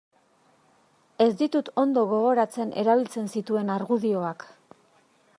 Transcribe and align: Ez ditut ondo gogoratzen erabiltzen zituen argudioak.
Ez 1.25 1.27
ditut 1.41 1.67
ondo 1.81 2.05
gogoratzen 2.13 2.73
erabiltzen 2.83 3.29
zituen 3.35 3.69
argudioak. 3.75 4.47